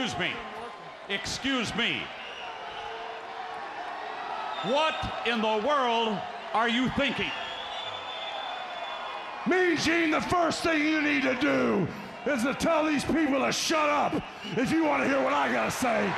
Excuse 0.00 0.18
me. 0.18 0.32
Excuse 1.10 1.74
me. 1.76 2.00
What 4.62 4.94
in 5.26 5.42
the 5.42 5.62
world 5.68 6.18
are 6.54 6.70
you 6.70 6.88
thinking? 6.96 7.30
Mean 9.46 9.76
Gene, 9.76 10.10
the 10.10 10.22
first 10.22 10.62
thing 10.62 10.80
you 10.86 11.02
need 11.02 11.22
to 11.24 11.34
do 11.34 11.86
is 12.24 12.42
to 12.44 12.54
tell 12.54 12.86
these 12.86 13.04
people 13.04 13.44
to 13.44 13.52
shut 13.52 13.90
up 13.90 14.14
if 14.56 14.72
you 14.72 14.86
want 14.86 15.02
to 15.02 15.08
hear 15.08 15.22
what 15.22 15.34
I 15.34 15.52
gotta 15.52 15.70
say. 15.70 16.10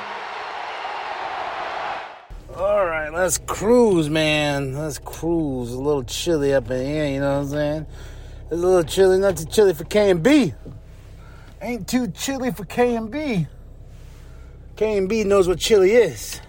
All 2.55 2.85
right, 2.85 3.09
let's 3.09 3.37
cruise, 3.37 4.09
man. 4.09 4.77
Let's 4.77 4.97
cruise. 4.97 5.73
A 5.73 5.77
little 5.77 6.05
chilly 6.05 6.53
up 6.53 6.71
in 6.71 6.85
here, 6.85 7.07
you 7.07 7.19
know 7.19 7.33
what 7.33 7.43
I'm 7.43 7.49
saying? 7.49 7.85
It's 8.43 8.53
a 8.53 8.55
little 8.55 8.83
chilly, 8.83 9.19
not 9.19 9.35
too 9.35 9.45
chilly 9.45 9.73
for 9.73 9.83
K 9.83 10.09
and 10.09 10.23
B. 10.23 10.53
Ain't 11.61 11.85
too 11.85 12.07
chilly 12.07 12.51
for 12.51 12.63
K 12.63 12.95
and 14.73 14.79
B. 14.79 14.85
K 14.85 14.97
and 14.97 15.09
B 15.09 15.23
knows 15.23 15.47
what 15.47 15.59
chilly 15.59 15.91
is. 15.91 16.41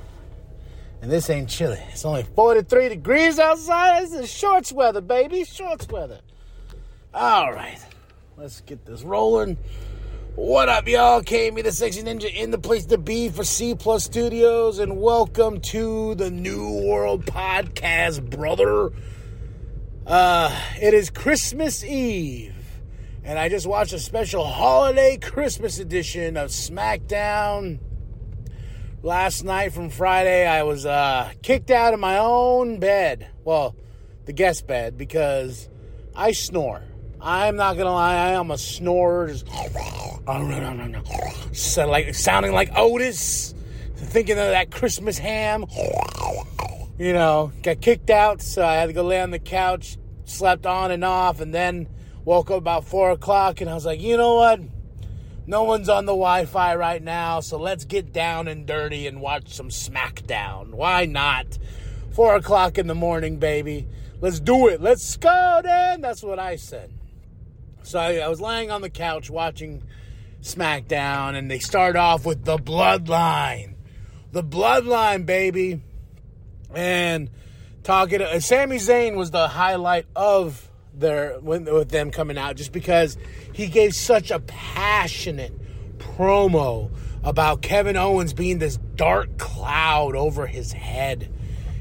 And 1.02 1.10
this 1.10 1.28
ain't 1.28 1.48
chilly. 1.48 1.80
It's 1.90 2.04
only 2.04 2.22
43 2.22 2.88
degrees 2.88 3.38
outside. 3.38 4.04
This 4.04 4.12
is 4.14 4.32
shorts 4.32 4.72
weather, 4.72 5.00
baby. 5.00 5.44
Shorts 5.44 5.86
weather. 5.88 6.20
All 7.12 7.52
right, 7.52 7.78
let's 8.36 8.62
get 8.62 8.84
this 8.86 9.02
rolling. 9.02 9.58
What 10.34 10.68
up, 10.68 10.88
y'all? 10.88 11.22
KB 11.22 11.62
the 11.62 11.70
Sexy 11.70 12.02
Ninja 12.02 12.34
in 12.34 12.50
the 12.50 12.58
place 12.58 12.86
to 12.86 12.98
be 12.98 13.28
for 13.28 13.44
C 13.44 13.74
Plus 13.74 14.04
Studios, 14.04 14.80
and 14.80 15.00
welcome 15.00 15.60
to 15.60 16.16
the 16.16 16.30
New 16.30 16.82
World 16.88 17.24
Podcast, 17.24 18.30
brother. 18.30 18.90
Uh, 20.06 20.60
it 20.80 20.92
is 20.92 21.08
Christmas 21.10 21.84
Eve, 21.84 22.56
and 23.22 23.38
I 23.38 23.48
just 23.48 23.66
watched 23.66 23.92
a 23.92 24.00
special 24.00 24.44
holiday 24.44 25.18
Christmas 25.18 25.78
edition 25.78 26.36
of 26.36 26.50
SmackDown. 26.50 27.78
Last 29.04 29.44
night 29.44 29.74
from 29.74 29.90
Friday, 29.90 30.46
I 30.46 30.62
was 30.62 30.86
uh, 30.86 31.30
kicked 31.42 31.70
out 31.70 31.92
of 31.92 32.00
my 32.00 32.16
own 32.16 32.80
bed. 32.80 33.28
Well, 33.44 33.76
the 34.24 34.32
guest 34.32 34.66
bed, 34.66 34.96
because 34.96 35.68
I 36.16 36.32
snore. 36.32 36.82
I'm 37.20 37.56
not 37.56 37.76
gonna 37.76 37.92
lie, 37.92 38.14
I 38.14 38.30
am 38.30 38.50
a 38.50 38.56
snorer. 38.56 39.30
So 41.52 41.86
like 41.86 42.14
sounding 42.14 42.52
like 42.52 42.70
Otis, 42.74 43.54
thinking 43.94 44.38
of 44.38 44.48
that 44.48 44.70
Christmas 44.70 45.18
ham. 45.18 45.66
You 46.98 47.12
know, 47.12 47.52
got 47.62 47.82
kicked 47.82 48.08
out, 48.08 48.40
so 48.40 48.64
I 48.64 48.76
had 48.76 48.86
to 48.86 48.94
go 48.94 49.02
lay 49.02 49.20
on 49.20 49.32
the 49.32 49.38
couch, 49.38 49.98
slept 50.24 50.64
on 50.64 50.90
and 50.90 51.04
off, 51.04 51.40
and 51.40 51.52
then 51.52 51.88
woke 52.24 52.50
up 52.50 52.56
about 52.56 52.86
four 52.86 53.10
o'clock, 53.10 53.60
and 53.60 53.68
I 53.68 53.74
was 53.74 53.84
like, 53.84 54.00
you 54.00 54.16
know 54.16 54.36
what? 54.36 54.60
No 55.46 55.64
one's 55.64 55.88
on 55.90 56.06
the 56.06 56.12
Wi-Fi 56.12 56.74
right 56.76 57.02
now, 57.02 57.40
so 57.40 57.58
let's 57.58 57.84
get 57.84 58.12
down 58.12 58.48
and 58.48 58.66
dirty 58.66 59.06
and 59.06 59.20
watch 59.20 59.52
some 59.52 59.68
SmackDown. 59.68 60.70
Why 60.70 61.04
not? 61.04 61.58
Four 62.14 62.36
o'clock 62.36 62.78
in 62.78 62.86
the 62.86 62.94
morning, 62.94 63.36
baby. 63.36 63.86
Let's 64.20 64.40
do 64.40 64.68
it. 64.68 64.80
Let's 64.80 65.16
go, 65.18 65.60
then. 65.62 66.00
That's 66.00 66.22
what 66.22 66.38
I 66.38 66.56
said. 66.56 66.92
So 67.82 67.98
I, 67.98 68.26
was 68.28 68.40
laying 68.40 68.70
on 68.70 68.80
the 68.80 68.88
couch 68.88 69.28
watching 69.28 69.82
SmackDown, 70.40 71.34
and 71.34 71.50
they 71.50 71.58
start 71.58 71.96
off 71.96 72.24
with 72.24 72.46
the 72.46 72.56
Bloodline, 72.56 73.74
the 74.32 74.42
Bloodline, 74.42 75.26
baby, 75.26 75.82
and 76.74 77.28
talking. 77.82 78.20
To, 78.20 78.40
Sami 78.40 78.76
Zayn 78.76 79.16
was 79.16 79.30
the 79.30 79.48
highlight 79.48 80.06
of 80.16 80.70
their 80.98 81.38
with 81.40 81.88
them 81.90 82.10
coming 82.10 82.38
out, 82.38 82.56
just 82.56 82.72
because 82.72 83.16
he 83.52 83.66
gave 83.66 83.94
such 83.94 84.30
a 84.30 84.40
passionate 84.40 85.52
promo 85.98 86.90
about 87.22 87.62
Kevin 87.62 87.96
Owens 87.96 88.32
being 88.32 88.58
this 88.58 88.76
dark 88.96 89.38
cloud 89.38 90.14
over 90.14 90.46
his 90.46 90.72
head, 90.72 91.30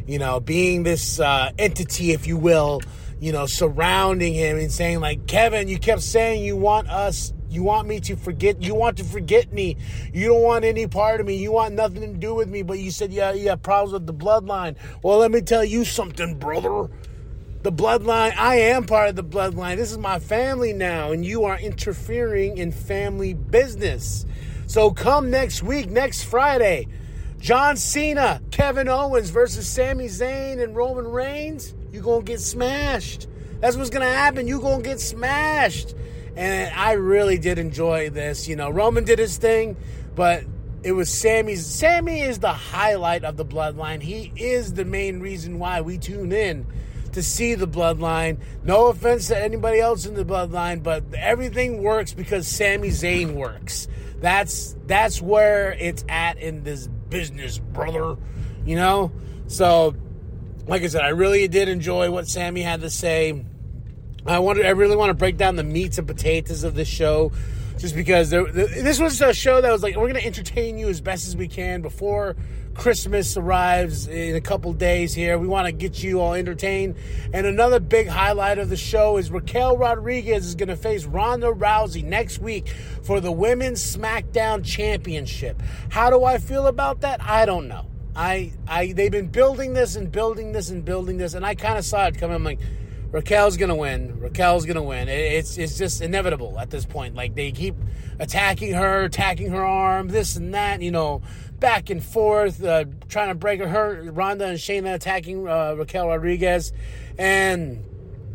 you 0.08 0.20
know, 0.20 0.40
being 0.40 0.84
this 0.84 1.20
uh, 1.20 1.52
entity, 1.58 2.12
if 2.12 2.28
you 2.28 2.38
will 2.38 2.82
you 3.24 3.32
know, 3.32 3.46
surrounding 3.46 4.34
him 4.34 4.58
and 4.58 4.70
saying, 4.70 5.00
like, 5.00 5.28
Kevin, 5.28 5.70
you 5.70 5.80
kept 5.80 6.02
saying 6.02 6.44
you 6.44 6.58
want 6.58 6.90
us, 6.90 7.34
you 7.50 7.64
want 7.64 7.88
me 7.88 8.02
to 8.02 8.18
forget, 8.18 8.62
you 8.62 8.76
want 8.76 8.98
to 8.98 9.06
forget 9.06 9.54
me. 9.54 9.78
You 10.12 10.28
don't 10.28 10.42
want 10.42 10.66
any 10.66 10.88
part 10.88 11.22
of 11.22 11.26
me. 11.26 11.38
You 11.38 11.54
want 11.54 11.74
nothing 11.74 12.02
to 12.02 12.20
do 12.20 12.36
with 12.36 12.50
me. 12.50 12.64
But 12.64 12.80
you 12.80 12.92
said, 12.92 13.14
yeah, 13.14 13.32
you 13.32 13.48
have 13.48 13.64
problems 13.64 13.94
with 13.94 14.08
the 14.08 14.14
bloodline. 14.14 14.76
Well, 15.04 15.20
let 15.20 15.32
me 15.32 15.40
tell 15.40 15.64
you 15.64 15.86
something, 15.86 16.38
brother. 16.38 16.90
The 17.64 17.72
bloodline, 17.72 18.36
I 18.38 18.58
am 18.58 18.86
part 18.86 19.10
of 19.10 19.16
the 19.16 19.24
bloodline. 19.24 19.78
This 19.78 19.92
is 19.92 19.98
my 19.98 20.20
family 20.20 20.74
now, 20.74 21.12
and 21.12 21.26
you 21.26 21.46
are 21.46 21.58
interfering 21.58 22.58
in 22.58 22.72
family 22.72 23.34
business. 23.34 24.26
So 24.68 24.92
come 24.92 25.30
next 25.30 25.64
week, 25.64 25.90
next 25.90 26.24
Friday. 26.24 26.88
John 27.40 27.78
Cena, 27.78 28.42
Kevin 28.52 28.88
Owens 28.88 29.30
versus 29.30 29.68
Sami 29.68 30.06
Zayn 30.06 30.62
and 30.62 30.76
Roman 30.76 31.08
Reigns 31.08 31.74
you're 31.94 32.02
going 32.02 32.26
to 32.26 32.32
get 32.32 32.42
smashed. 32.42 33.28
That's 33.60 33.78
what's 33.78 33.92
going 33.92 34.06
to 34.06 34.12
happen. 34.12 34.48
You're 34.48 34.60
going 34.60 34.82
to 34.82 34.90
get 34.90 35.00
smashed. 35.00 35.94
And 36.36 36.74
I 36.74 36.94
really 36.94 37.38
did 37.38 37.60
enjoy 37.60 38.10
this. 38.10 38.48
You 38.48 38.56
know, 38.56 38.72
Roman 38.72 39.04
did 39.04 39.20
his 39.20 39.38
thing, 39.38 39.78
but 40.16 40.44
it 40.82 40.94
was 40.94 41.14
Sami's. 41.14 41.66
Sami 41.66 42.22
is 42.22 42.40
the 42.40 42.52
highlight 42.52 43.24
of 43.24 43.38
the 43.38 43.46
bloodline. 43.46 44.02
He 44.02 44.34
is 44.36 44.74
the 44.74 44.86
main 44.86 45.20
reason 45.20 45.60
why 45.60 45.82
we 45.82 46.00
tune 46.00 46.32
in 46.32 46.66
to 47.14 47.24
see 47.24 47.56
the 47.56 47.68
bloodline. 47.68 48.40
No 48.64 48.88
offense 48.88 49.28
to 49.30 49.38
anybody 49.38 49.80
else 49.80 50.06
in 50.06 50.14
the 50.14 50.26
bloodline, 50.26 50.84
but 50.84 51.04
everything 51.16 51.82
works 51.82 52.14
because 52.14 52.48
Sami 52.48 52.90
Zayn 52.90 53.34
works. 53.34 53.88
That's 54.20 54.76
that's 54.86 55.22
where 55.22 55.74
it's 55.74 56.06
at 56.08 56.38
in 56.38 56.64
this 56.64 56.88
business, 57.10 57.58
brother. 57.60 58.18
You 58.66 58.76
know? 58.76 59.12
So 59.48 59.96
like 60.68 60.84
I 60.84 60.88
said, 60.88 61.02
I 61.02 61.10
really 61.10 61.48
did 61.48 61.68
enjoy 61.68 62.10
what 62.12 62.28
Sami 62.28 62.62
had 62.62 62.82
to 62.82 62.90
say. 62.90 63.44
I 64.26 64.40
wanted, 64.40 64.66
I 64.66 64.70
really 64.70 64.96
want 64.96 65.10
to 65.10 65.14
break 65.14 65.38
down 65.38 65.58
the 65.58 65.64
meats 65.64 65.98
and 65.98 66.08
potatoes 66.08 66.64
of 66.64 66.76
this 66.76 66.88
show, 66.88 67.34
just 67.84 67.96
because 67.96 68.30
there, 68.30 68.46
this 68.46 68.98
was 68.98 69.22
a 69.22 69.34
show 69.34 69.60
that 69.60 69.70
was 69.70 69.84
like 69.84 69.98
we're 69.98 70.08
going 70.08 70.14
to 70.14 70.26
entertain 70.26 70.78
you 70.78 70.88
as 70.88 71.02
best 71.02 71.28
as 71.28 71.36
we 71.36 71.50
can 71.50 71.82
before 71.82 72.34
Christmas 72.76 73.36
arrives 73.36 74.08
in 74.08 74.38
a 74.38 74.40
couple 74.40 74.72
days. 74.72 75.14
Here, 75.14 75.38
we 75.38 75.48
want 75.48 75.66
to 75.66 75.74
get 75.74 76.02
you 76.02 76.22
all 76.22 76.34
entertained. 76.34 76.96
And 77.34 77.46
another 77.46 77.82
big 77.82 78.08
highlight 78.08 78.58
of 78.58 78.70
the 78.70 78.78
show 78.78 79.18
is 79.18 79.30
Raquel 79.30 79.76
Rodriguez 79.76 80.46
is 80.46 80.56
going 80.56 80.70
to 80.70 80.78
face 80.78 81.04
Ronda 81.04 81.48
Rousey 81.48 82.06
next 82.06 82.40
week 82.40 82.70
for 83.02 83.20
the 83.20 83.34
Women's 83.34 83.82
SmackDown 83.84 84.64
Championship. 84.64 85.62
How 85.90 86.10
do 86.10 86.24
I 86.24 86.38
feel 86.38 86.68
about 86.68 87.02
that? 87.02 87.22
I 87.22 87.46
don't 87.46 87.68
know. 87.68 87.86
I, 88.16 88.54
I, 88.66 88.94
they've 88.94 89.12
been 89.12 89.28
building 89.28 89.74
this 89.74 89.98
and 89.98 90.10
building 90.10 90.54
this 90.54 90.70
and 90.70 90.86
building 90.86 91.18
this, 91.18 91.34
and 91.34 91.46
I 91.46 91.54
kind 91.54 91.78
of 91.78 91.84
saw 91.84 92.08
it 92.08 92.18
coming. 92.18 92.36
I'm 92.38 92.46
like, 92.46 92.60
Raquel's 93.14 93.58
gonna 93.58 93.76
win. 93.76 94.20
Raquel's 94.20 94.66
gonna 94.66 94.82
win. 94.82 95.08
It's, 95.08 95.56
it's 95.60 95.78
just 95.78 96.02
inevitable 96.02 96.58
at 96.58 96.72
this 96.72 96.84
point. 96.84 97.14
Like 97.14 97.36
they 97.36 97.52
keep 97.52 97.76
attacking 98.18 98.74
her, 98.74 99.04
attacking 99.04 99.52
her 99.52 99.64
arm, 99.64 100.08
this 100.08 100.36
and 100.36 100.56
that. 100.56 100.82
You 100.82 100.90
know, 100.90 101.22
back 101.60 101.92
and 101.92 102.04
forth, 102.04 102.64
uh, 102.64 102.86
trying 103.10 103.28
to 103.28 103.36
break 103.36 103.62
her. 103.62 104.12
Ronda 104.12 104.48
and 104.48 104.58
Shayna 104.58 104.96
attacking 104.96 105.48
uh, 105.48 105.76
Raquel 105.78 106.08
Rodriguez, 106.08 106.74
and 107.20 107.86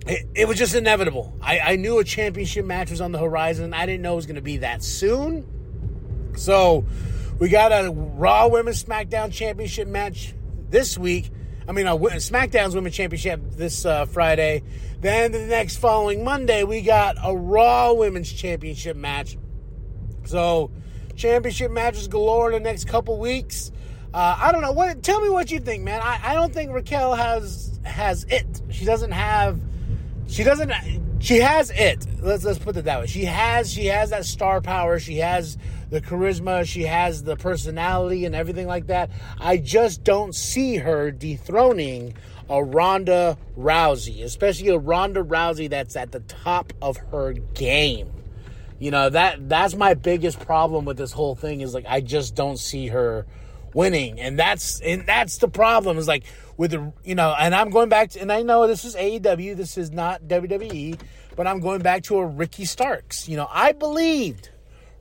it, 0.06 0.28
it, 0.36 0.46
was 0.46 0.56
just 0.56 0.76
inevitable. 0.76 1.36
I, 1.42 1.58
I 1.58 1.76
knew 1.76 1.98
a 1.98 2.04
championship 2.04 2.64
match 2.64 2.92
was 2.92 3.00
on 3.00 3.10
the 3.10 3.18
horizon. 3.18 3.74
I 3.74 3.84
didn't 3.84 4.02
know 4.02 4.12
it 4.12 4.16
was 4.16 4.26
gonna 4.26 4.40
be 4.40 4.58
that 4.58 4.84
soon. 4.84 6.32
So 6.36 6.86
we 7.40 7.48
got 7.48 7.72
a 7.72 7.90
Raw 7.90 8.46
Women's 8.46 8.84
SmackDown 8.84 9.32
Championship 9.32 9.88
match 9.88 10.34
this 10.70 10.96
week. 10.96 11.32
I 11.68 11.72
mean, 11.72 11.86
a 11.86 11.96
SmackDown's 11.96 12.74
Women's 12.74 12.96
Championship 12.96 13.42
this 13.50 13.84
uh, 13.84 14.06
Friday. 14.06 14.62
Then 15.00 15.32
the 15.32 15.40
next 15.40 15.76
following 15.76 16.24
Monday, 16.24 16.64
we 16.64 16.80
got 16.80 17.16
a 17.22 17.36
Raw 17.36 17.92
Women's 17.92 18.32
Championship 18.32 18.96
match. 18.96 19.36
So, 20.24 20.70
championship 21.14 21.70
matches 21.70 22.08
galore 22.08 22.52
in 22.52 22.62
the 22.62 22.68
next 22.68 22.86
couple 22.86 23.18
weeks. 23.18 23.70
Uh, 24.14 24.38
I 24.40 24.50
don't 24.50 24.62
know. 24.62 24.72
What? 24.72 25.02
Tell 25.02 25.20
me 25.20 25.28
what 25.28 25.50
you 25.50 25.60
think, 25.60 25.84
man. 25.84 26.00
I, 26.02 26.18
I 26.30 26.34
don't 26.34 26.54
think 26.54 26.72
Raquel 26.72 27.14
has 27.14 27.78
has 27.84 28.24
it. 28.24 28.62
She 28.70 28.86
doesn't 28.86 29.12
have. 29.12 29.60
She 30.26 30.44
doesn't. 30.44 30.72
She 31.20 31.38
has 31.38 31.70
it. 31.70 32.06
Let's 32.20 32.44
let's 32.44 32.58
put 32.58 32.76
it 32.76 32.84
that 32.84 33.00
way. 33.00 33.06
She 33.06 33.24
has. 33.24 33.72
She 33.72 33.86
has 33.86 34.10
that 34.10 34.24
star 34.24 34.60
power. 34.60 34.98
She 34.98 35.16
has 35.18 35.58
the 35.90 36.00
charisma, 36.00 36.66
she 36.66 36.82
has 36.82 37.22
the 37.22 37.36
personality 37.36 38.24
and 38.24 38.34
everything 38.34 38.66
like 38.66 38.88
that. 38.88 39.10
I 39.40 39.56
just 39.56 40.04
don't 40.04 40.34
see 40.34 40.76
her 40.76 41.10
dethroning 41.10 42.14
a 42.50 42.62
Ronda 42.62 43.36
Rousey, 43.58 44.22
especially 44.22 44.68
a 44.68 44.78
Ronda 44.78 45.22
Rousey 45.22 45.68
that's 45.68 45.96
at 45.96 46.12
the 46.12 46.20
top 46.20 46.72
of 46.80 46.96
her 47.10 47.32
game. 47.32 48.10
You 48.78 48.90
know, 48.90 49.10
that 49.10 49.48
that's 49.48 49.74
my 49.74 49.94
biggest 49.94 50.40
problem 50.40 50.84
with 50.84 50.96
this 50.96 51.12
whole 51.12 51.34
thing 51.34 51.60
is 51.60 51.74
like 51.74 51.86
I 51.88 52.00
just 52.00 52.34
don't 52.34 52.58
see 52.58 52.88
her 52.88 53.26
winning. 53.78 54.20
And 54.20 54.36
that's 54.36 54.80
and 54.80 55.06
that's 55.06 55.38
the 55.38 55.48
problem 55.48 55.98
is 55.98 56.08
like 56.08 56.24
with 56.56 56.72
the 56.72 56.92
you 57.04 57.14
know, 57.14 57.34
and 57.38 57.54
I'm 57.54 57.70
going 57.70 57.88
back 57.88 58.10
to 58.10 58.20
and 58.20 58.32
I 58.32 58.42
know 58.42 58.66
this 58.66 58.84
is 58.84 58.96
AEW, 58.96 59.56
this 59.56 59.78
is 59.78 59.92
not 59.92 60.22
WWE, 60.24 61.00
but 61.36 61.46
I'm 61.46 61.60
going 61.60 61.80
back 61.80 62.02
to 62.04 62.18
a 62.18 62.26
Ricky 62.26 62.64
Starks. 62.64 63.28
You 63.28 63.36
know, 63.36 63.48
I 63.50 63.70
believed 63.70 64.50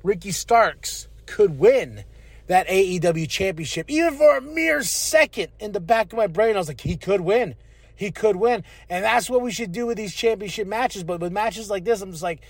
Ricky 0.03 0.31
Starks 0.31 1.07
could 1.25 1.57
win 1.57 2.03
that 2.45 2.67
AEW 2.67 3.27
championship, 3.27 3.89
even 3.89 4.13
for 4.13 4.37
a 4.37 4.41
mere 4.41 4.83
second 4.83 5.47
in 5.59 5.71
the 5.71 5.79
back 5.79 6.13
of 6.13 6.17
my 6.17 6.27
brain. 6.27 6.55
I 6.55 6.59
was 6.59 6.67
like, 6.67 6.81
he 6.81 6.95
could 6.95 7.21
win. 7.21 7.55
He 7.95 8.11
could 8.11 8.35
win. 8.35 8.63
And 8.89 9.03
that's 9.03 9.27
what 9.27 9.41
we 9.41 9.51
should 9.51 9.71
do 9.71 9.87
with 9.87 9.97
these 9.97 10.13
championship 10.13 10.67
matches. 10.67 11.03
But 11.03 11.19
with 11.19 11.33
matches 11.33 11.69
like 11.69 11.83
this, 11.83 11.99
I'm 12.01 12.11
just 12.11 12.23
like, 12.23 12.41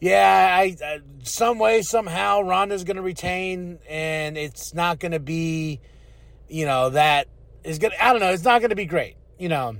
yeah, 0.00 0.56
I, 0.58 0.76
I 0.82 1.00
some 1.22 1.58
way, 1.58 1.82
somehow, 1.82 2.42
Ronda's 2.42 2.84
going 2.84 2.96
to 2.96 3.02
retain, 3.02 3.78
and 3.88 4.38
it's 4.38 4.72
not 4.74 5.00
going 5.00 5.12
to 5.12 5.20
be, 5.20 5.80
you 6.48 6.66
know, 6.66 6.90
that 6.90 7.28
is 7.64 7.78
going 7.78 7.92
I 8.00 8.12
don't 8.12 8.20
know, 8.20 8.30
it's 8.30 8.44
not 8.44 8.60
going 8.60 8.70
to 8.70 8.76
be 8.76 8.86
great, 8.86 9.16
you 9.38 9.48
know. 9.48 9.76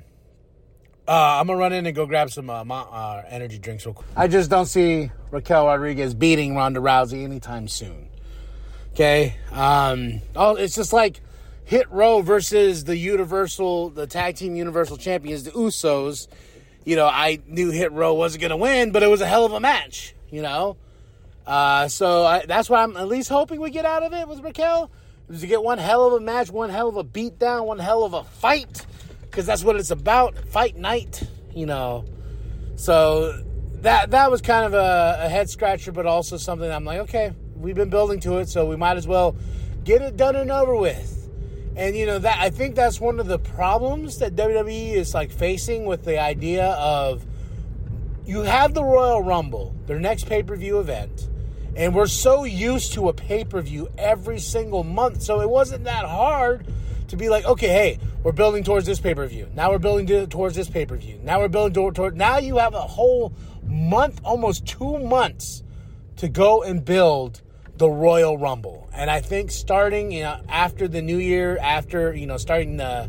Uh, 1.07 1.39
I'm 1.41 1.47
gonna 1.47 1.59
run 1.59 1.73
in 1.73 1.87
and 1.87 1.97
go 1.97 2.05
grab 2.05 2.31
some 2.31 2.51
uh, 2.51 2.63
uh, 2.63 3.23
energy 3.31 3.59
drinks 3.59 3.87
real 3.87 3.95
quick. 3.95 4.07
I 4.15 4.29
just 4.29 4.51
don't 4.51 4.67
see 4.67 5.11
Raquel 5.31 5.65
Rodriguez 5.65 6.13
beating 6.13 6.55
Ronda 6.55 6.81
Rousey 6.81 7.25
anytime 7.25 7.67
soon. 7.67 8.11
Okay, 8.93 9.35
um, 9.51 10.21
oh, 10.37 10.57
it's 10.57 10.75
just 10.75 10.93
like 10.93 11.23
Hit 11.65 11.91
Row 11.91 12.21
versus 12.21 12.85
the 12.85 12.95
Universal, 12.95 13.91
the 13.91 14.07
Tag 14.07 14.37
Team 14.37 14.55
Universal 14.55 14.99
Champions, 14.99 15.45
the 15.45 15.51
Usos. 15.53 16.29
You 16.89 16.97
know, 16.97 17.07
I 17.07 17.41
knew 17.47 17.71
Hit 17.71 17.93
Row 17.93 18.15
wasn't 18.15 18.43
gonna 18.43 18.57
win, 18.57 18.93
but 18.93 19.03
it 19.03 19.09
was 19.09 19.21
a 19.21 19.27
hell 19.27 19.45
of 19.45 19.53
a 19.53 19.61
match. 19.61 20.15
You 20.31 20.43
know, 20.43 20.77
uh, 21.47 21.89
so 21.89 22.25
I, 22.25 22.47
that's 22.47 22.69
what 22.69 22.81
I'm 22.81 22.97
at 22.97 23.09
least 23.09 23.29
hoping 23.29 23.61
we 23.61 23.71
get 23.71 23.85
out 23.85 24.03
of 24.03 24.13
it 24.13 24.27
with 24.29 24.41
Raquel 24.41 24.91
is 25.29 25.43
to 25.43 25.47
get 25.47 25.63
one 25.63 25.79
hell 25.79 26.07
of 26.07 26.15
a 26.15 26.21
match, 26.21 26.51
one 26.51 26.71
hell 26.71 26.89
of 26.89 26.97
a 26.97 27.05
beatdown, 27.05 27.67
one 27.67 27.79
hell 27.79 28.05
of 28.05 28.15
a 28.15 28.25
fight 28.25 28.87
because 29.31 29.47
that's 29.47 29.63
what 29.63 29.77
it's 29.77 29.91
about 29.91 30.37
fight 30.49 30.77
night 30.77 31.23
you 31.55 31.67
know 31.67 32.05
so 32.77 33.33
that 33.83 34.11
that 34.11 34.31
was 34.31 34.41
kind 34.41 34.65
of 34.65 34.75
a, 34.75 35.19
a, 35.21 35.29
head 35.29 35.49
scratcher 35.49 35.93
but 35.93 36.07
also 36.07 36.37
something 36.37 36.71
i'm 36.71 36.85
like 36.85 37.01
okay 37.01 37.33
we've 37.57 37.77
been 37.77 37.91
building 37.91 38.21
to 38.21 38.39
it 38.39 38.49
so 38.49 38.67
we 38.67 38.77
might 38.77 38.97
as 38.97 39.07
well 39.07 39.37
get 39.85 40.03
it 40.03 40.17
done 40.17 40.37
and 40.37 40.51
over 40.51 40.75
with 40.77 41.18
and 41.79 41.97
you 41.97 42.05
know 42.05 42.19
that 42.19 42.39
i 42.39 42.51
think 42.51 42.75
that's 42.75 43.01
one 43.01 43.19
of 43.19 43.27
the 43.27 43.39
problems 43.39 44.19
that 44.19 44.37
wwe 44.37 44.93
is 44.93 45.15
like 45.15 45.31
facing 45.31 45.87
with 45.87 46.05
the 46.05 46.21
idea 46.21 46.67
of 46.73 47.25
you 48.27 48.43
have 48.43 48.75
the 48.75 48.85
royal 48.85 49.23
rumble 49.23 49.75
their 49.87 49.99
next 49.99 50.27
pay-per-view 50.27 50.79
event 50.79 51.29
and 51.77 51.95
we're 51.95 52.07
so 52.07 52.45
used 52.45 52.93
to 52.93 53.09
a 53.09 53.13
pay-per-view 53.13 53.89
every 53.97 54.39
single 54.39 54.85
month 54.85 55.23
so 55.23 55.41
it 55.41 55.49
wasn't 55.49 55.85
that 55.85 56.05
hard 56.05 56.67
to 57.09 57.17
be 57.17 57.29
like, 57.29 57.45
okay, 57.45 57.69
hey, 57.69 57.99
we're 58.23 58.33
building 58.33 58.63
towards 58.63 58.87
this 58.87 59.01
pay 59.01 59.15
per 59.15 59.27
view. 59.27 59.49
Now 59.55 59.71
we're 59.71 59.79
building 59.79 60.29
towards 60.29 60.55
this 60.55 60.69
pay 60.69 60.87
per 60.87 60.97
view. 60.97 61.19
Now 61.23 61.41
we're 61.41 61.49
building 61.49 61.75
toward, 61.75 61.95
toward. 61.95 62.17
Now 62.17 62.39
you 62.39 62.59
have 62.59 62.75
a 62.75 62.81
whole 62.81 63.33
month, 63.65 64.21
almost 64.25 64.67
two 64.67 64.99
months, 64.99 65.63
to 66.17 66.29
go 66.29 66.63
and 66.63 66.85
build 66.85 67.43
the 67.79 67.89
Royal 67.89 68.37
Rumble. 68.37 68.89
And 68.93 69.11
I 69.11 69.21
think 69.21 69.51
starting, 69.51 70.13
you 70.13 70.23
know, 70.23 70.41
after 70.49 70.89
the 70.89 71.01
new 71.01 71.19
year, 71.19 71.59
after 71.59 72.15
you 72.15 72.27
know, 72.27 72.37
starting 72.37 72.77
the 72.77 73.09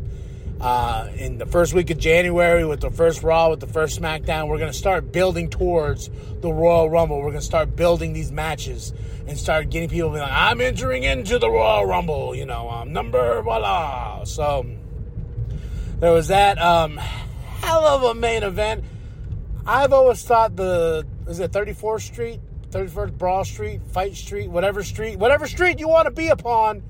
uh, 0.60 1.08
in 1.16 1.38
the 1.38 1.46
first 1.46 1.72
week 1.72 1.90
of 1.90 1.98
January 1.98 2.64
with 2.66 2.80
the 2.80 2.90
first 2.90 3.22
Raw, 3.22 3.48
with 3.48 3.60
the 3.60 3.66
first 3.66 4.00
SmackDown. 4.00 4.46
We're 4.48 4.58
going 4.58 4.70
to 4.70 4.76
start 4.76 5.10
building 5.10 5.48
towards 5.48 6.10
the 6.40 6.52
Royal 6.52 6.90
Rumble. 6.90 7.16
We're 7.16 7.30
going 7.30 7.40
to 7.40 7.46
start 7.46 7.74
building 7.74 8.12
these 8.12 8.30
matches 8.30 8.92
and 9.26 9.38
start 9.38 9.70
getting 9.70 9.88
people 9.88 10.10
like, 10.10 10.30
I'm 10.30 10.60
entering 10.60 11.04
into 11.04 11.38
the 11.38 11.50
Royal 11.50 11.86
Rumble, 11.86 12.34
you 12.34 12.44
know, 12.44 12.68
um, 12.68 12.92
number 12.92 13.40
voila. 13.40 14.24
So 14.24 14.66
there 15.98 16.12
was 16.12 16.28
that 16.28 16.58
um, 16.58 16.98
hell 16.98 17.86
of 17.86 18.02
a 18.02 18.14
main 18.14 18.42
event. 18.42 18.84
I've 19.66 19.92
always 19.92 20.22
thought 20.24 20.56
the, 20.56 21.06
is 21.26 21.40
it 21.40 21.52
34th 21.52 22.02
Street? 22.02 22.40
31st 22.70 23.18
Brawl 23.18 23.44
Street, 23.44 23.82
Fight 23.82 24.14
Street, 24.14 24.48
whatever 24.48 24.82
street, 24.82 25.18
whatever 25.18 25.46
street 25.46 25.78
you 25.78 25.88
want 25.88 26.06
to 26.06 26.10
be 26.10 26.28
upon 26.28 26.82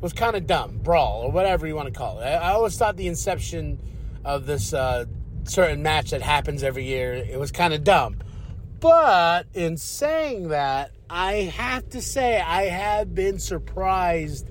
was 0.00 0.12
kind 0.12 0.36
of 0.36 0.46
dumb, 0.46 0.78
brawl 0.82 1.22
or 1.22 1.30
whatever 1.30 1.66
you 1.66 1.74
want 1.74 1.92
to 1.92 1.98
call 1.98 2.20
it. 2.20 2.24
I, 2.24 2.34
I 2.34 2.52
always 2.52 2.76
thought 2.76 2.96
the 2.96 3.06
inception 3.06 3.78
of 4.24 4.46
this 4.46 4.74
uh, 4.74 5.06
certain 5.44 5.82
match 5.82 6.10
that 6.10 6.22
happens 6.22 6.62
every 6.62 6.84
year 6.84 7.14
it 7.14 7.38
was 7.38 7.50
kind 7.50 7.72
of 7.72 7.84
dumb. 7.84 8.18
But 8.80 9.46
in 9.54 9.76
saying 9.76 10.48
that, 10.48 10.90
I 11.08 11.34
have 11.56 11.88
to 11.90 12.02
say 12.02 12.40
I 12.40 12.64
have 12.64 13.14
been 13.14 13.38
surprised 13.38 14.50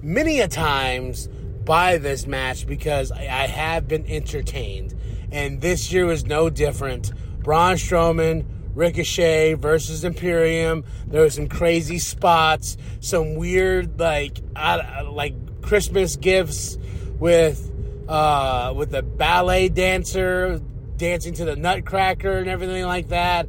many 0.00 0.40
a 0.40 0.48
times 0.48 1.28
by 1.64 1.98
this 1.98 2.26
match 2.26 2.66
because 2.66 3.10
I, 3.12 3.22
I 3.22 3.46
have 3.46 3.88
been 3.88 4.06
entertained, 4.06 4.94
and 5.30 5.60
this 5.60 5.92
year 5.92 6.06
was 6.06 6.24
no 6.24 6.48
different. 6.50 7.12
Braun 7.42 7.76
Strowman 7.76 8.46
Ricochet 8.74 9.54
versus 9.54 10.04
Imperium. 10.04 10.84
There 11.06 11.22
were 11.22 11.30
some 11.30 11.48
crazy 11.48 11.98
spots, 11.98 12.76
some 13.00 13.36
weird 13.36 13.98
like 13.98 14.38
uh, 14.56 15.08
like 15.10 15.34
Christmas 15.62 16.16
gifts 16.16 16.78
with 17.18 17.70
uh, 18.08 18.72
with 18.76 18.90
the 18.90 19.02
ballet 19.02 19.68
dancer 19.68 20.60
dancing 20.96 21.34
to 21.34 21.44
the 21.44 21.56
Nutcracker 21.56 22.38
and 22.38 22.48
everything 22.48 22.84
like 22.84 23.08
that. 23.08 23.48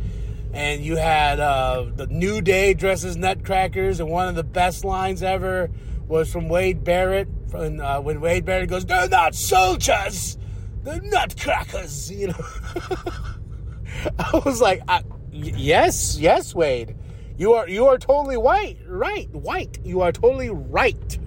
And 0.54 0.84
you 0.84 0.96
had 0.96 1.40
uh, 1.40 1.86
the 1.96 2.08
New 2.08 2.42
Day 2.42 2.74
dresses 2.74 3.18
Nutcrackers, 3.18 4.00
and 4.00 4.10
one 4.10 4.30
of 4.30 4.36
the 4.36 4.44
best 4.44 4.86
lines 4.86 5.22
ever 5.22 5.70
was 6.08 6.32
from 6.32 6.48
Wade 6.48 6.84
Barrett. 6.84 7.28
From, 7.50 7.82
uh, 7.82 8.00
when 8.00 8.22
Wade 8.22 8.46
Barrett 8.46 8.70
goes, 8.70 8.86
"They're 8.86 9.10
not 9.10 9.36
soldiers, 9.36 10.38
they're 10.84 11.02
Nutcrackers," 11.02 12.10
you 12.12 12.28
know. 12.28 12.46
I 14.20 14.42
was 14.46 14.62
like, 14.62 14.82
I, 14.88 15.02
yes, 15.36 16.18
yes, 16.20 16.56
Wade. 16.56 16.96
You 17.38 17.54
are 17.54 17.68
you 17.68 17.88
are 17.88 17.98
totally 17.98 18.38
white, 18.38 18.78
right? 18.88 19.30
White. 19.34 19.80
You 19.84 20.02
are 20.02 20.12
totally 20.12 20.50
right. 20.50 21.20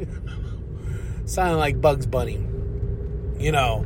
Sounding 1.26 1.58
like 1.58 1.80
Bugs 1.80 2.06
Bunny, 2.06 2.42
you 3.38 3.52
know. 3.52 3.84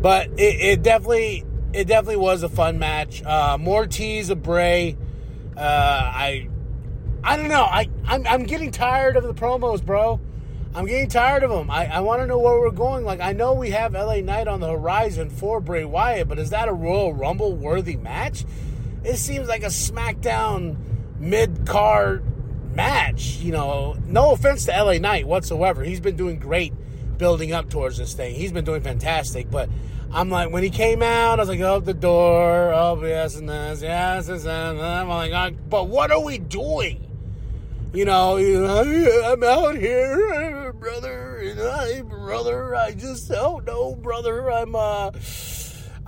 But 0.00 0.28
it, 0.38 0.60
it, 0.60 0.82
definitely 0.82 1.44
it 1.72 1.88
definitely 1.88 2.18
was 2.18 2.44
a 2.44 2.48
fun 2.48 2.78
match. 2.78 3.22
Uh, 3.24 3.58
of 3.58 4.42
Bray. 4.42 4.96
Uh, 5.56 5.60
I 5.60 6.48
I 7.24 7.36
don't 7.36 7.48
know. 7.48 7.64
I 7.64 7.88
I'm, 8.04 8.24
I'm 8.26 8.42
getting 8.44 8.70
tired 8.70 9.16
of 9.16 9.24
the 9.24 9.34
promos, 9.34 9.84
bro. 9.84 10.20
I'm 10.76 10.84
getting 10.84 11.08
tired 11.08 11.42
of 11.42 11.50
them. 11.50 11.70
I, 11.70 11.86
I 11.86 12.00
want 12.00 12.20
to 12.20 12.26
know 12.26 12.38
where 12.38 12.60
we're 12.60 12.70
going. 12.70 13.06
Like, 13.06 13.20
I 13.20 13.32
know 13.32 13.54
we 13.54 13.70
have 13.70 13.94
LA 13.94 14.16
Knight 14.16 14.46
on 14.46 14.60
the 14.60 14.68
horizon 14.68 15.30
for 15.30 15.58
Bray 15.58 15.86
Wyatt, 15.86 16.28
but 16.28 16.38
is 16.38 16.50
that 16.50 16.68
a 16.68 16.72
Royal 16.72 17.14
Rumble 17.14 17.56
worthy 17.56 17.96
match? 17.96 18.44
It 19.06 19.18
seems 19.18 19.48
like 19.48 19.62
a 19.62 19.66
SmackDown 19.66 20.76
mid 21.18 21.66
card 21.66 22.24
match. 22.74 23.36
You 23.36 23.52
know, 23.52 23.96
no 24.06 24.32
offense 24.32 24.66
to 24.66 24.72
LA 24.72 24.98
Knight 24.98 25.26
whatsoever. 25.26 25.84
He's 25.84 26.00
been 26.00 26.16
doing 26.16 26.38
great 26.38 26.72
building 27.16 27.52
up 27.52 27.70
towards 27.70 27.96
this 27.96 28.14
thing. 28.14 28.34
He's 28.34 28.52
been 28.52 28.64
doing 28.64 28.82
fantastic, 28.82 29.50
but 29.50 29.68
I'm 30.12 30.28
like, 30.28 30.50
when 30.50 30.62
he 30.62 30.70
came 30.70 31.02
out, 31.02 31.38
I 31.38 31.42
was 31.42 31.48
like, 31.48 31.60
oh, 31.60 31.80
the 31.80 31.94
door, 31.94 32.72
oh, 32.74 33.02
yes, 33.04 33.36
and 33.36 33.48
this, 33.48 33.80
yes, 33.80 34.28
and 34.28 34.40
this. 34.40 34.46
I'm 34.46 35.08
like, 35.08 35.54
but 35.68 35.88
what 35.88 36.10
are 36.10 36.22
we 36.22 36.38
doing? 36.38 37.06
you 37.96 38.04
know, 38.04 38.36
I'm 38.36 39.42
out 39.42 39.76
here, 39.76 40.72
brother, 40.74 41.38
and 41.38 41.60
I, 41.60 42.02
brother, 42.02 42.76
I 42.76 42.92
just 42.92 43.30
don't 43.30 43.64
know, 43.64 43.94
brother. 43.94 44.50
I'm, 44.50 44.74
uh, 44.74 45.12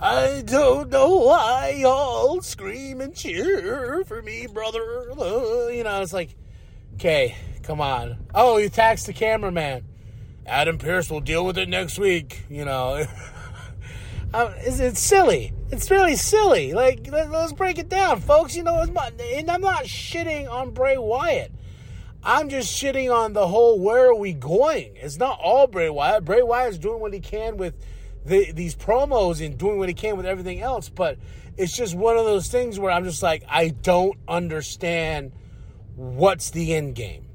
I 0.01 0.43
don't 0.45 0.89
know 0.89 1.17
why 1.17 1.75
y'all 1.77 2.41
scream 2.41 3.01
and 3.01 3.13
cheer 3.13 4.05
for 4.05 4.21
me, 4.21 4.47
brother. 4.47 5.11
Uh, 5.11 5.67
you 5.67 5.83
know, 5.83 6.01
it's 6.01 6.13
like, 6.13 6.35
okay, 6.95 7.35
come 7.63 7.81
on. 7.81 8.17
Oh, 8.33 8.55
you 8.57 8.69
taxed 8.69 9.07
the 9.07 9.13
cameraman. 9.13 9.83
Adam 10.45 10.77
Pearce 10.77 11.09
will 11.09 11.19
deal 11.19 11.45
with 11.45 11.57
it 11.57 11.67
next 11.67 11.99
week. 11.99 12.45
You 12.49 12.63
know, 12.63 13.05
uh, 14.33 14.53
it's, 14.59 14.79
it's 14.79 15.01
silly. 15.01 15.51
It's 15.69 15.91
really 15.91 16.15
silly. 16.15 16.71
Like, 16.71 17.11
let, 17.11 17.27
us 17.33 17.51
break 17.51 17.77
it 17.77 17.89
down, 17.89 18.21
folks. 18.21 18.55
You 18.55 18.63
know, 18.63 18.85
my, 18.85 19.11
and 19.21 19.51
I'm 19.51 19.61
not 19.61 19.83
shitting 19.83 20.49
on 20.49 20.71
Bray 20.71 20.97
Wyatt. 20.97 21.51
I'm 22.23 22.47
just 22.47 22.73
shitting 22.73 23.13
on 23.13 23.33
the 23.33 23.47
whole 23.47 23.77
where 23.81 24.07
are 24.07 24.15
we 24.15 24.31
going? 24.31 24.95
It's 24.95 25.17
not 25.17 25.39
all 25.43 25.67
Bray 25.67 25.89
Wyatt. 25.89 26.23
Bray 26.23 26.41
Wyatt's 26.41 26.77
doing 26.77 27.01
what 27.01 27.13
he 27.13 27.19
can 27.19 27.57
with 27.57 27.75
the, 28.25 28.51
these 28.51 28.75
promos 28.75 29.43
and 29.45 29.57
doing 29.57 29.77
what 29.77 29.89
he 29.89 29.95
can 29.95 30.17
with 30.17 30.25
everything 30.25 30.61
else, 30.61 30.89
but 30.89 31.17
it's 31.57 31.75
just 31.75 31.95
one 31.95 32.17
of 32.17 32.25
those 32.25 32.47
things 32.47 32.79
where 32.79 32.91
I'm 32.91 33.03
just 33.03 33.21
like, 33.21 33.43
I 33.47 33.69
don't 33.69 34.17
understand 34.27 35.31
what's 35.95 36.51
the 36.51 36.73
end 36.73 36.95
game. 36.95 37.25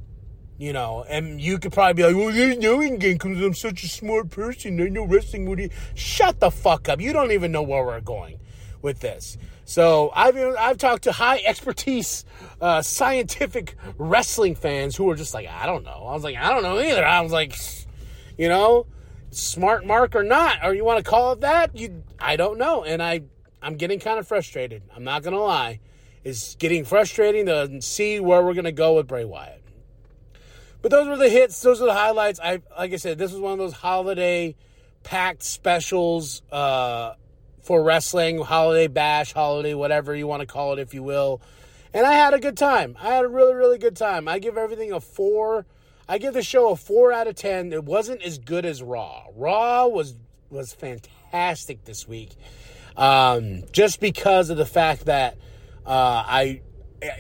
You 0.57 0.73
know, 0.73 1.05
and 1.09 1.41
you 1.41 1.59
could 1.59 1.73
probably 1.73 1.95
be 1.95 2.05
like, 2.05 2.15
well, 2.15 2.33
there's 2.33 2.59
no 2.59 2.81
end 2.81 3.01
game 3.01 3.15
because 3.15 3.41
I'm 3.43 3.55
such 3.55 3.83
a 3.83 3.89
smart 3.89 4.31
person. 4.31 4.77
There's 4.77 4.93
no 4.93 5.05
wrestling 5.05 5.51
with 5.51 5.59
you. 5.59 5.71
Shut 5.95 6.39
the 6.39 6.51
fuck 6.51 6.89
up. 6.89 7.01
You 7.01 7.13
don't 7.13 7.33
even 7.33 7.51
know 7.51 7.63
where 7.63 7.85
we're 7.85 8.01
going 8.01 8.39
with 8.81 9.01
this. 9.01 9.37
So 9.65 10.13
I've 10.15 10.37
I've 10.37 10.79
talked 10.79 11.05
to 11.05 11.13
high 11.13 11.41
expertise, 11.45 12.25
uh, 12.61 12.83
scientific 12.83 13.75
wrestling 13.99 14.55
fans 14.55 14.95
who 14.95 15.11
are 15.11 15.17
just 15.17 15.35
like, 15.35 15.49
I 15.49 15.67
don't 15.67 15.85
know. 15.85 16.07
I 16.07 16.15
was 16.15 16.23
like, 16.23 16.37
I 16.37 16.51
don't 16.51 16.63
know 16.63 16.79
either. 16.79 17.05
I 17.05 17.21
was 17.23 17.33
like, 17.33 17.57
you 18.39 18.49
know, 18.49 18.87
smart 19.37 19.85
mark 19.85 20.15
or 20.15 20.23
not, 20.23 20.59
or 20.65 20.75
you 20.75 20.85
want 20.85 21.05
to 21.05 21.09
call 21.09 21.33
it 21.33 21.41
that? 21.41 21.77
You, 21.77 22.03
I 22.19 22.37
don't 22.37 22.59
know. 22.59 22.85
And 22.85 23.03
I, 23.03 23.23
I'm 23.63 23.77
getting 23.77 23.99
kind 23.99 24.19
of 24.19 24.27
frustrated. 24.27 24.83
I'm 24.95 25.05
not 25.05 25.23
gonna 25.23 25.41
lie. 25.41 25.81
It's 26.23 26.55
getting 26.57 26.85
frustrating 26.85 27.47
to 27.47 27.83
see 27.83 28.21
where 28.21 28.43
we're 28.43 28.55
gonna 28.55 28.73
go 28.73 28.95
with 28.95 29.07
Bray 29.07 29.25
Wyatt. 29.25 29.63
But 30.83 30.91
those 30.91 31.09
were 31.09 31.17
the 31.17 31.31
hits. 31.31 31.61
Those 31.63 31.81
are 31.81 31.87
the 31.87 31.95
highlights. 31.95 32.39
I 32.41 32.61
like 32.79 32.93
I 32.93 32.97
said, 32.97 33.17
this 33.17 33.33
was 33.33 33.41
one 33.41 33.53
of 33.53 33.59
those 33.59 33.73
holiday 33.73 34.55
packed 35.03 35.43
specials 35.43 36.43
uh, 36.51 37.15
for 37.63 37.83
wrestling, 37.83 38.39
holiday 38.39 38.89
bash, 38.89 39.33
holiday 39.33 39.75
whatever 39.75 40.15
you 40.15 40.27
want 40.27 40.41
to 40.41 40.47
call 40.47 40.75
it, 40.75 40.79
if 40.79 40.93
you 40.93 41.03
will. 41.03 41.41
And 41.95 42.05
I 42.05 42.13
had 42.13 42.35
a 42.35 42.39
good 42.41 42.57
time. 42.57 42.97
I 43.01 43.15
had 43.15 43.25
a 43.25 43.29
really, 43.29 43.55
really 43.55 43.79
good 43.79 43.97
time. 43.97 44.27
I 44.27 44.39
give 44.39 44.59
everything 44.59 44.93
a 44.93 45.01
four. 45.01 45.65
I 46.09 46.19
give 46.19 46.35
the 46.35 46.43
show 46.43 46.71
a 46.71 46.77
four 46.77 47.13
out 47.13 47.27
of 47.27 47.35
ten. 47.35 47.73
It 47.73 47.85
wasn't 47.85 48.23
as 48.23 48.39
good 48.39 48.65
as 48.65 48.83
Raw. 48.83 49.25
Raw 49.35 49.87
was 49.87 50.17
was 50.51 50.73
fantastic 50.73 51.85
this 51.85 52.07
week, 52.07 52.31
um, 52.97 53.63
just 53.73 54.01
because 54.01 54.51
of 54.51 54.57
the 54.57 54.67
fact 54.67 55.07
that 55.07 55.37
uh, 55.87 56.25
I 56.27 56.61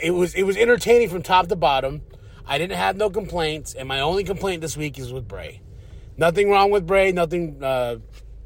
it 0.02 0.12
was 0.12 0.34
it 0.34 0.42
was 0.44 0.56
entertaining 0.56 1.08
from 1.08 1.22
top 1.22 1.48
to 1.48 1.56
bottom. 1.56 2.02
I 2.46 2.58
didn't 2.58 2.76
have 2.76 2.96
no 2.96 3.08
complaints, 3.08 3.74
and 3.74 3.88
my 3.88 4.00
only 4.00 4.24
complaint 4.24 4.60
this 4.60 4.76
week 4.76 4.98
is 4.98 5.12
with 5.12 5.26
Bray. 5.26 5.62
Nothing 6.16 6.50
wrong 6.50 6.70
with 6.70 6.86
Bray. 6.86 7.10
Nothing. 7.12 7.62
Uh, 7.62 7.96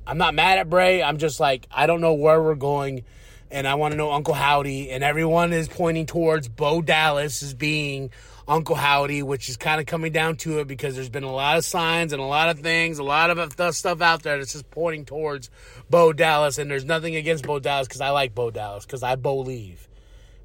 I'm 0.06 0.18
not 0.18 0.34
mad 0.34 0.58
at 0.58 0.70
Bray. 0.70 1.02
I'm 1.02 1.18
just 1.18 1.40
like 1.40 1.66
I 1.70 1.86
don't 1.86 2.00
know 2.00 2.14
where 2.14 2.40
we're 2.40 2.54
going, 2.54 3.04
and 3.50 3.66
I 3.66 3.74
want 3.74 3.92
to 3.92 3.98
know 3.98 4.12
Uncle 4.12 4.34
Howdy. 4.34 4.90
And 4.90 5.02
everyone 5.02 5.52
is 5.52 5.66
pointing 5.66 6.06
towards 6.06 6.48
Bo 6.48 6.80
Dallas 6.80 7.42
as 7.42 7.54
being 7.54 8.10
Uncle 8.48 8.76
Howdy, 8.76 9.22
which 9.22 9.50
is 9.50 9.58
kind 9.58 9.78
of 9.78 9.86
coming 9.86 10.10
down 10.10 10.36
to 10.38 10.58
it 10.60 10.66
because 10.66 10.94
there's 10.94 11.10
been 11.10 11.22
a 11.22 11.32
lot 11.32 11.58
of 11.58 11.64
signs 11.66 12.14
and 12.14 12.22
a 12.22 12.24
lot 12.24 12.48
of 12.48 12.60
things, 12.60 12.98
a 12.98 13.04
lot 13.04 13.28
of 13.28 13.60
uh, 13.60 13.72
stuff 13.72 14.00
out 14.00 14.22
there 14.22 14.38
that's 14.38 14.54
just 14.54 14.70
pointing 14.70 15.04
towards 15.04 15.50
Bo 15.90 16.14
Dallas. 16.14 16.56
And 16.56 16.70
there's 16.70 16.86
nothing 16.86 17.14
against 17.14 17.46
Bo 17.46 17.58
Dallas 17.58 17.86
because 17.86 18.00
I 18.00 18.08
like 18.10 18.34
Bo 18.34 18.50
Dallas 18.50 18.86
because 18.86 19.02
I 19.02 19.16
believe. 19.16 19.86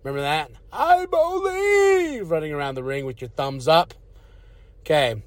Remember 0.03 0.21
that? 0.21 0.51
I 0.71 1.05
believe 1.05 2.29
running 2.29 2.51
around 2.51 2.75
the 2.75 2.83
ring 2.83 3.05
with 3.05 3.21
your 3.21 3.29
thumbs 3.29 3.69
up. 3.69 3.93
Okay. 4.81 5.23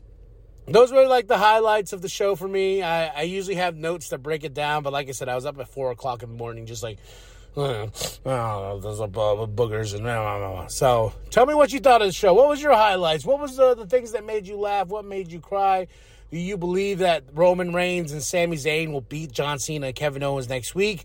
Those 0.69 0.93
were 0.93 1.07
like 1.07 1.29
the 1.29 1.39
highlights 1.39 1.95
of 1.95 2.03
the 2.03 2.09
show 2.11 2.37
for 2.37 2.47
me. 2.47 2.83
I, 2.83 3.07
I 3.07 3.23
usually 3.23 3.55
have 3.55 3.77
notes 3.77 4.11
to 4.11 4.19
break 4.19 4.45
it 4.45 4.53
down, 4.53 4.83
but 4.83 4.93
like 4.93 5.09
I 5.09 5.13
said, 5.13 5.31
I 5.31 5.35
was 5.35 5.47
up 5.47 5.59
at 5.59 5.69
four 5.69 5.93
o'clock 5.93 6.23
in 6.23 6.29
the 6.29 6.37
morning, 6.37 6.67
just 6.67 6.83
like, 6.83 6.99
oh, 7.57 8.81
there's 8.83 9.01
a 9.01 9.09
boogers 9.09 9.95
and 9.95 10.71
so. 10.71 11.13
Tell 11.31 11.47
me 11.47 11.55
what 11.55 11.73
you 11.73 11.81
thought 11.81 12.03
of 12.03 12.09
the 12.09 12.13
show. 12.13 12.35
What 12.35 12.49
was 12.49 12.61
your 12.63 12.75
highlights? 12.75 13.25
What 13.25 13.41
was 13.41 13.57
the, 13.57 13.75
the 13.75 13.87
things 13.87 14.13
that 14.13 14.25
made 14.25 14.47
you 14.47 14.59
laugh? 14.59 14.89
What 14.89 15.05
made 15.05 15.33
you 15.33 15.41
cry? 15.41 15.87
Do 16.31 16.39
you 16.39 16.57
believe 16.57 16.99
that 16.99 17.25
Roman 17.33 17.73
Reigns 17.73 18.13
and 18.13 18.23
Sami 18.23 18.57
Zayn 18.57 18.93
will 18.93 19.01
beat 19.01 19.33
John 19.33 19.59
Cena 19.59 19.87
and 19.87 19.97
Kevin 19.97 20.23
Owens 20.23 20.49
next 20.49 20.75
week? 20.75 21.05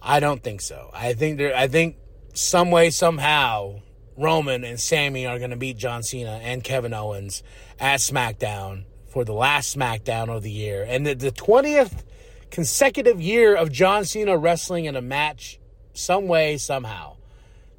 I 0.00 0.20
don't 0.20 0.42
think 0.42 0.60
so. 0.62 0.90
I 0.94 1.12
think 1.12 1.38
there. 1.38 1.54
I 1.54 1.68
think 1.68 1.96
some 2.34 2.70
way, 2.70 2.90
somehow, 2.90 3.80
Roman 4.16 4.64
and 4.64 4.80
Sami 4.80 5.26
are 5.26 5.38
going 5.38 5.50
to 5.50 5.56
beat 5.56 5.76
John 5.76 6.02
Cena 6.02 6.40
and 6.42 6.64
Kevin 6.64 6.94
Owens 6.94 7.42
at 7.78 8.00
SmackDown 8.00 8.84
for 9.08 9.24
the 9.24 9.32
last 9.32 9.76
SmackDown 9.76 10.28
of 10.28 10.42
the 10.42 10.50
year. 10.50 10.84
And 10.86 11.06
the, 11.06 11.14
the 11.14 11.30
20th 11.30 12.02
consecutive 12.50 13.20
year 13.20 13.54
of 13.54 13.70
John 13.70 14.04
Cena 14.04 14.36
wrestling 14.36 14.86
in 14.86 14.96
a 14.96 15.02
match, 15.02 15.58
some 15.98 16.28
way, 16.28 16.56
somehow. 16.56 17.16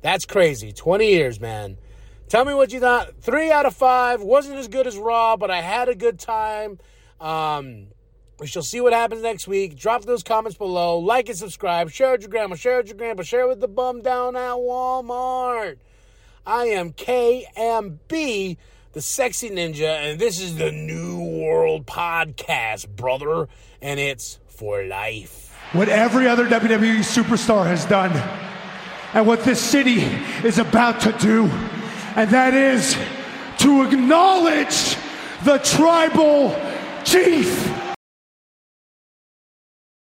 That's 0.01 0.25
crazy. 0.25 0.71
20 0.71 1.07
years, 1.07 1.39
man. 1.39 1.77
Tell 2.29 2.45
me 2.45 2.53
what 2.53 2.71
you 2.71 2.79
thought. 2.79 3.15
Three 3.21 3.51
out 3.51 3.65
of 3.65 3.75
five. 3.75 4.21
Wasn't 4.21 4.57
as 4.57 4.67
good 4.67 4.85
as 4.85 4.97
Raw, 4.97 5.35
but 5.35 5.49
I 5.49 5.61
had 5.61 5.89
a 5.89 5.95
good 5.95 6.19
time. 6.19 6.79
Um, 7.19 7.87
we 8.39 8.47
shall 8.47 8.61
see 8.61 8.79
what 8.79 8.93
happens 8.93 9.23
next 9.23 9.47
week. 9.47 9.75
Drop 9.75 10.05
those 10.05 10.23
comments 10.23 10.57
below. 10.57 10.99
Like 10.99 11.27
and 11.27 11.37
subscribe. 11.37 11.89
Share 11.89 12.11
with 12.11 12.21
your 12.21 12.29
grandma. 12.29 12.55
Share 12.55 12.77
with 12.77 12.87
your 12.87 12.97
grandpa. 12.97 13.23
Share 13.23 13.47
with 13.47 13.59
the 13.59 13.67
bum 13.67 14.01
down 14.01 14.35
at 14.35 14.53
Walmart. 14.53 15.77
I 16.45 16.65
am 16.67 16.93
KMB, 16.93 18.57
the 18.93 19.01
sexy 19.01 19.49
ninja, 19.49 20.11
and 20.11 20.19
this 20.19 20.39
is 20.39 20.55
the 20.55 20.71
New 20.71 21.41
World 21.43 21.85
Podcast, 21.85 22.89
brother. 22.95 23.47
And 23.81 23.99
it's 23.99 24.39
for 24.47 24.83
life. 24.83 25.48
What 25.71 25.87
every 25.87 26.27
other 26.27 26.47
WWE 26.47 26.99
superstar 26.99 27.65
has 27.67 27.85
done, 27.85 28.11
and 29.13 29.27
what 29.27 29.43
this 29.43 29.61
city 29.61 30.01
is 30.43 30.57
about 30.57 31.01
to 31.01 31.11
do, 31.13 31.45
and 32.15 32.29
that 32.31 32.55
is 32.55 32.97
to 33.59 33.83
acknowledge 33.83 34.97
the 35.43 35.59
tribal 35.59 36.59
chief. 37.03 37.78